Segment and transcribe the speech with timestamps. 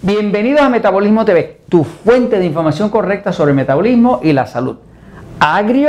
[0.00, 4.76] Bienvenidos a Metabolismo TV, tu fuente de información correcta sobre el metabolismo y la salud.
[5.40, 5.88] Agrio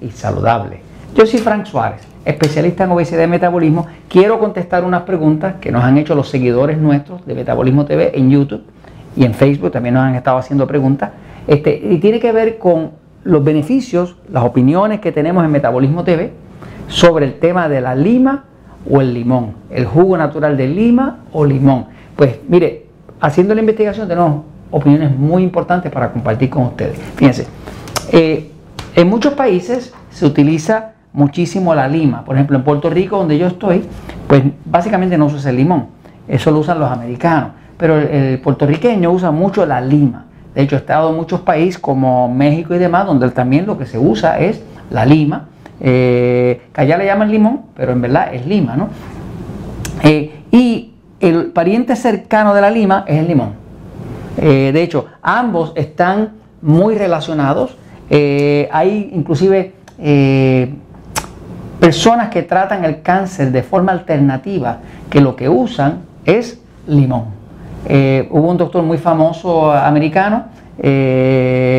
[0.00, 0.80] y saludable.
[1.14, 3.86] Yo soy Frank Suárez, especialista en obesidad y metabolismo.
[4.08, 8.28] Quiero contestar unas preguntas que nos han hecho los seguidores nuestros de Metabolismo TV en
[8.28, 8.64] YouTube
[9.14, 9.70] y en Facebook.
[9.70, 11.12] También nos han estado haciendo preguntas.
[11.46, 12.90] Este, y tiene que ver con
[13.22, 16.32] los beneficios, las opiniones que tenemos en Metabolismo TV
[16.88, 18.46] sobre el tema de la lima
[18.90, 21.86] o el limón, el jugo natural de lima o limón.
[22.16, 22.87] Pues mire,
[23.20, 26.98] haciendo la investigación tenemos opiniones muy importantes para compartir con ustedes.
[27.16, 27.46] Fíjense,
[28.12, 28.50] eh,
[28.94, 32.24] en muchos países se utiliza muchísimo la lima.
[32.24, 33.84] Por ejemplo, en Puerto Rico, donde yo estoy,
[34.26, 35.86] pues básicamente no se usa el limón.
[36.26, 37.50] Eso lo usan los americanos.
[37.76, 40.26] Pero el, puertorriqueño usa mucho la lima.
[40.54, 43.86] De hecho, he estado en muchos países como México y demás, donde también lo que
[43.86, 45.46] se usa es la lima.
[45.80, 48.88] Eh, que allá le llaman limón, pero en verdad es lima, ¿no?
[50.02, 50.87] Eh, y
[51.20, 53.52] el pariente cercano de la lima es el limón.
[54.36, 57.76] Eh, de hecho, ambos están muy relacionados.
[58.10, 59.74] hay inclusive
[61.78, 64.78] personas que tratan el cáncer de forma alternativa,
[65.10, 67.26] que lo que usan es limón.
[68.30, 70.46] hubo un doctor muy famoso americano,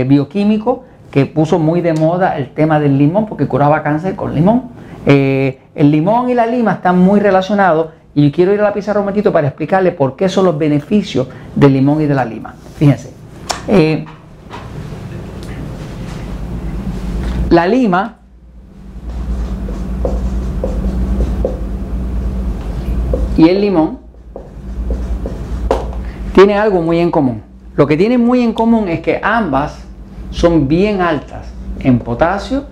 [0.07, 4.63] bioquímico, que puso muy de moda el tema del limón porque curaba cáncer con limón.
[5.05, 9.01] Eh, el limón y la lima están muy relacionados y quiero ir a la pizarra
[9.01, 12.55] un para explicarle por qué son los beneficios del limón y de la lima.
[12.77, 13.13] Fíjense,
[13.67, 14.05] eh,
[17.49, 18.17] la lima
[23.37, 23.99] y el limón
[26.33, 27.41] tienen algo muy en común.
[27.75, 29.85] Lo que tienen muy en común es que ambas
[30.31, 31.47] son bien altas
[31.79, 32.65] en potasio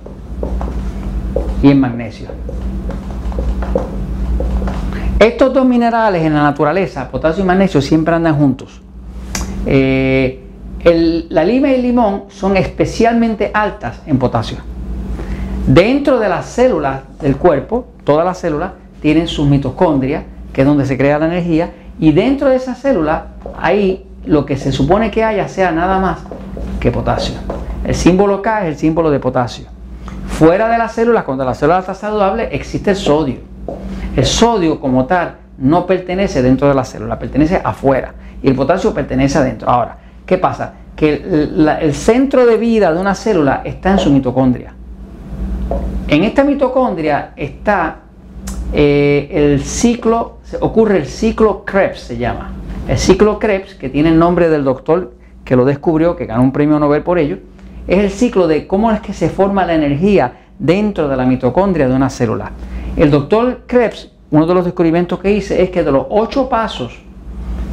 [1.61, 2.27] y en magnesio.
[5.20, 8.82] Estos dos minerales en la naturaleza, potasio y magnesio, siempre andan juntos.
[9.66, 10.44] Eh,
[11.30, 14.58] la lima y el limón son especialmente altas en potasio.
[15.66, 20.23] Dentro de las células del cuerpo, todas las células tienen sus mitocondrias,
[20.54, 23.23] que es donde se crea la energía, y dentro de esas células,
[23.60, 26.20] ahí lo que se supone que haya sea nada más
[26.80, 27.36] que potasio.
[27.83, 29.66] El símbolo K es el símbolo de potasio.
[30.27, 33.38] Fuera de las células, cuando la célula está saludable, existe el sodio.
[34.17, 38.16] El sodio como tal no pertenece dentro de la célula, pertenece afuera.
[38.42, 39.70] Y el potasio pertenece adentro.
[39.70, 39.95] Ahora,
[40.26, 40.73] ¿qué pasa?
[40.95, 44.73] Que el, centro de vida de una célula está en su mitocondria.
[46.08, 48.00] En esta mitocondria está
[48.73, 52.54] eh, el ciclo, ocurre el ciclo Krebs, se llama.
[52.88, 55.14] El ciclo Krebs, que tiene el nombre del doctor
[55.45, 57.38] que lo descubrió, que ganó un premio Nobel por ello,
[57.88, 61.88] es el ciclo de cómo es que se forma la energía dentro de la mitocondria
[61.88, 62.52] de una célula.
[62.97, 66.99] El doctor Krebs, uno de los descubrimientos que hice es que de los ocho pasos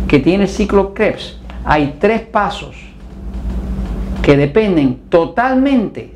[0.07, 2.77] que tiene el ciclo Krebs, hay tres pasos
[4.23, 6.13] que dependen totalmente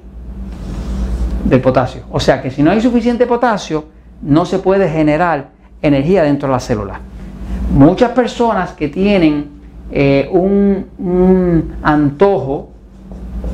[1.45, 2.03] del potasio.
[2.11, 3.87] O sea que si no hay suficiente potasio,
[4.23, 5.49] no se puede generar
[5.81, 7.01] energía dentro de la célula.
[7.73, 9.51] Muchas personas que tienen
[9.91, 12.71] eh, un, antojo,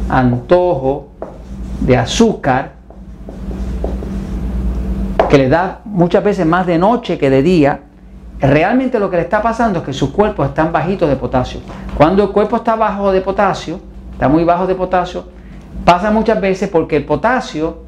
[0.08, 1.08] antojo
[1.80, 2.73] de azúcar
[5.34, 7.80] que le da muchas veces más de noche que de día,
[8.38, 11.58] realmente lo que le está pasando es que sus cuerpos están bajitos de potasio.
[11.96, 13.80] Cuando el cuerpo está bajo de potasio,
[14.12, 15.24] está muy bajo de potasio,
[15.84, 17.78] pasa muchas veces porque el potasio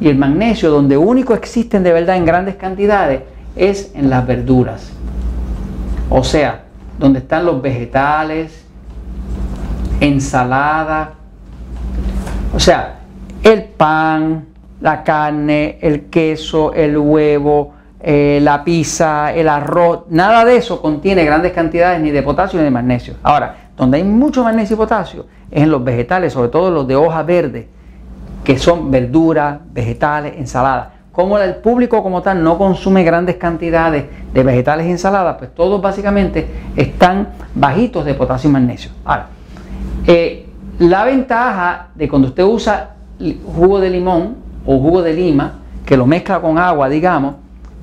[0.00, 3.22] y el magnesio, donde único existen de verdad en grandes cantidades,
[3.56, 4.92] es en las verduras.
[6.08, 6.66] O sea,
[7.00, 8.64] donde están los vegetales,
[9.98, 11.14] ensalada,
[12.54, 13.00] o sea,
[13.42, 14.51] el pan,
[14.82, 21.24] la carne, el queso, el huevo, eh, la pizza, el arroz, nada de eso contiene
[21.24, 23.14] grandes cantidades ni de potasio ni de magnesio.
[23.22, 26.96] Ahora, donde hay mucho magnesio y potasio es en los vegetales, sobre todo los de
[26.96, 27.68] hoja verde,
[28.44, 34.42] que son verduras, vegetales, ensaladas como el público como tal no consume grandes cantidades de
[34.42, 38.90] vegetales y ensaladas, pues todos básicamente están bajitos de potasio y magnesio.
[39.04, 39.26] Ahora,
[40.06, 42.94] eh, la ventaja de cuando usted usa
[43.54, 47.34] jugo de limón o jugo de lima, que lo mezcla con agua, digamos,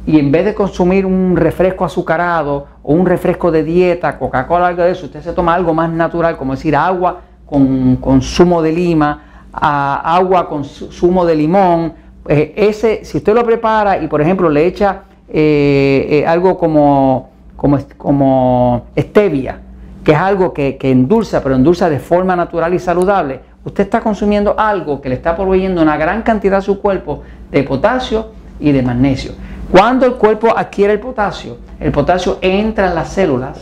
[0.06, 4.84] y en vez de consumir un refresco azucarado o un refresco de dieta, Coca-Cola, algo
[4.84, 8.72] de eso, usted se toma algo más natural, como decir agua con, con zumo de
[8.72, 11.94] lima, agua con zumo de limón,
[12.28, 17.30] eh, ese, si usted lo prepara y por ejemplo le echa eh, eh, algo como,
[17.56, 19.60] como, como, stevia,
[20.04, 24.01] que es algo que, que, endulza, pero endulza de forma natural y saludable, usted está
[24.01, 28.71] consumiendo algo que le está proveyendo una gran cantidad a su cuerpo de potasio y
[28.71, 29.31] de magnesio.
[29.71, 33.60] Cuando el cuerpo adquiere el potasio, el potasio entra en las células,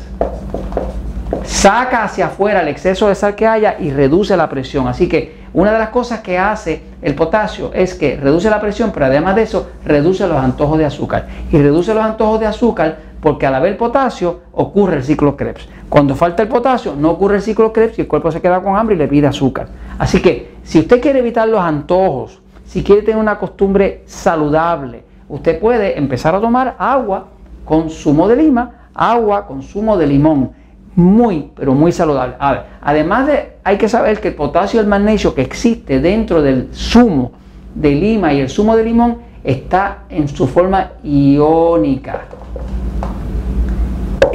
[1.44, 4.88] saca hacia afuera el exceso de sal que haya y reduce la presión.
[4.88, 8.92] Así que una de las cosas que hace el potasio es que reduce la presión,
[8.94, 11.27] pero además de eso reduce los antojos de azúcar.
[11.51, 15.68] Y reduce los antojos de azúcar porque al haber potasio ocurre el ciclo Krebs.
[15.89, 18.75] Cuando falta el potasio no ocurre el ciclo Krebs y el cuerpo se queda con
[18.75, 19.68] hambre y le pide azúcar.
[19.98, 25.60] Así que si usted quiere evitar los antojos, si quiere tener una costumbre saludable, usted
[25.60, 27.28] puede empezar a tomar agua
[27.63, 30.51] con zumo de lima, agua con zumo de limón.
[30.95, 32.36] Muy, pero muy saludable.
[32.40, 36.01] A ver, además de, hay que saber que el potasio y el magnesio que existe
[36.01, 37.31] dentro del zumo
[37.75, 42.25] de lima y el zumo de limón está en su forma iónica.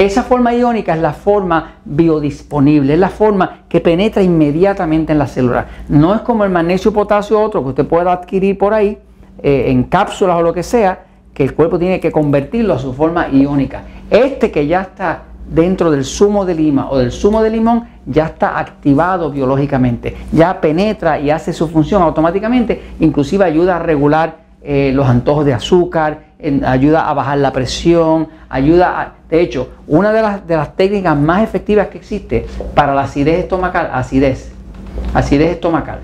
[0.02, 5.28] Esa forma iónica es la forma biodisponible, es la forma que penetra inmediatamente en la
[5.28, 5.66] célula.
[5.88, 8.98] No es como el magnesio, potasio, otro que usted pueda adquirir por ahí,
[9.40, 12.92] eh, en cápsulas o lo que sea, que el cuerpo tiene que convertirlo a su
[12.92, 13.84] forma iónica.
[14.10, 18.26] Este que ya está dentro del zumo de lima o del zumo de limón ya
[18.26, 24.90] está activado biológicamente, ya penetra y hace su función automáticamente, inclusive ayuda a regular eh,
[24.92, 26.31] los antojos de azúcar,
[26.64, 29.12] ayuda a bajar la presión, ayuda a...
[29.28, 33.40] De hecho, una de las, de las técnicas más efectivas que existe para la acidez
[33.40, 34.52] estomacal, acidez,
[35.14, 36.00] acidez estomacal,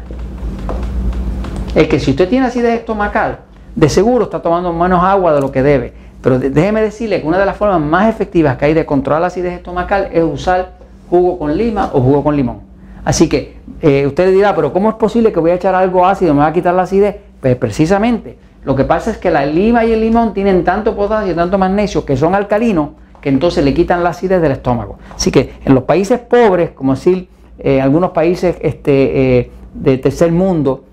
[1.75, 3.41] es que si usted tiene acidez estomacal,
[3.75, 5.93] de seguro está tomando menos agua de lo que debe.
[6.21, 9.29] Pero déjeme decirle que una de las formas más efectivas que hay de controlar la
[9.29, 10.73] acidez estomacal es usar
[11.09, 12.61] jugo con lima o jugo con limón.
[13.05, 16.33] Así que eh, usted dirá, pero ¿cómo es posible que voy a echar algo ácido
[16.33, 17.17] y me va a quitar la acidez?
[17.41, 21.33] Pues precisamente lo que pasa es que la lima y el limón tienen tanto potasio
[21.33, 22.91] y tanto magnesio que son alcalinos
[23.21, 24.99] que entonces le quitan la acidez del estómago.
[25.15, 27.29] Así que en los países pobres, como decir,
[27.59, 30.85] eh, algunos países este, eh, de tercer mundo,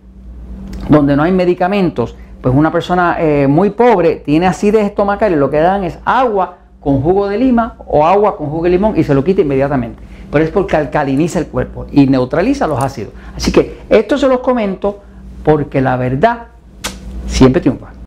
[0.90, 5.50] donde no hay medicamentos, pues una persona eh, muy pobre tiene acidez estomacal y lo
[5.50, 9.04] que dan es agua con jugo de lima o agua con jugo de limón y
[9.04, 10.02] se lo quita inmediatamente.
[10.32, 13.14] Pero es porque alcaliniza el cuerpo y neutraliza los ácidos.
[13.36, 15.00] Así que esto se los comento
[15.44, 16.48] porque la verdad
[17.36, 18.05] siempre triunfa.